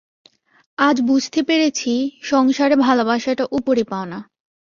আজ 0.77 0.97
বুঝতে 1.01 1.39
পেরেছি 1.43 1.91
সংসারে 2.21 2.75
ভালোবাসাটা 2.77 3.43
উপরি-পাওনা। 3.51 4.19